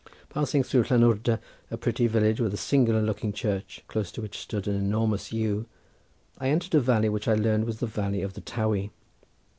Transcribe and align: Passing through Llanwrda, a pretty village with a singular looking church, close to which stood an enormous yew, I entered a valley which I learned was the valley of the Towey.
Passing 0.29 0.63
through 0.63 0.85
Llanwrda, 0.85 1.39
a 1.69 1.77
pretty 1.77 2.07
village 2.07 2.41
with 2.41 2.55
a 2.55 2.57
singular 2.57 3.03
looking 3.03 3.31
church, 3.33 3.83
close 3.87 4.11
to 4.13 4.21
which 4.23 4.39
stood 4.39 4.67
an 4.67 4.73
enormous 4.73 5.31
yew, 5.31 5.67
I 6.39 6.47
entered 6.49 6.73
a 6.73 6.79
valley 6.79 7.09
which 7.09 7.27
I 7.27 7.35
learned 7.35 7.65
was 7.65 7.77
the 7.81 7.85
valley 7.85 8.23
of 8.23 8.33
the 8.33 8.41
Towey. 8.41 8.89